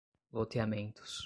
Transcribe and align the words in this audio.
loteamentos 0.33 1.19